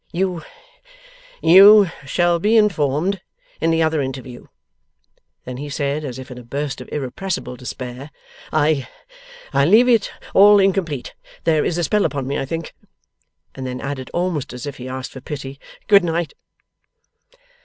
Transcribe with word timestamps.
'You 0.11 0.41
you 1.43 1.91
shall 2.07 2.39
be 2.39 2.57
informed 2.57 3.21
in 3.59 3.69
the 3.69 3.83
other 3.83 4.01
interview.' 4.01 4.47
Then 5.45 5.57
he 5.57 5.69
said, 5.69 6.03
as 6.03 6.17
if 6.17 6.31
in 6.31 6.39
a 6.39 6.43
burst 6.43 6.81
of 6.81 6.89
irrepressible 6.91 7.55
despair, 7.55 8.09
'I 8.51 8.87
I 9.53 9.65
leave 9.65 9.87
it 9.87 10.11
all 10.33 10.57
incomplete! 10.59 11.13
There 11.43 11.63
is 11.63 11.77
a 11.77 11.83
spell 11.83 12.03
upon 12.05 12.25
me, 12.25 12.39
I 12.39 12.45
think!' 12.45 12.73
And 13.53 13.67
then 13.67 13.79
added, 13.79 14.09
almost 14.11 14.53
as 14.53 14.65
if 14.65 14.77
he 14.77 14.89
asked 14.89 15.11
for 15.11 15.21
pity, 15.21 15.59
'Good 15.87 16.03
night! 16.03 16.33